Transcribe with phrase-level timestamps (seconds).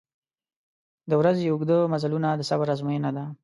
[1.09, 3.25] •د ورځې اوږده مزلونه د صبر آزموینه ده.